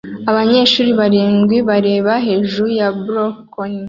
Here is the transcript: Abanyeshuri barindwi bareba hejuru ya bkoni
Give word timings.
Abanyeshuri 0.29 0.89
barindwi 0.99 1.57
bareba 1.69 2.13
hejuru 2.25 2.67
ya 2.79 2.87
bkoni 2.97 3.79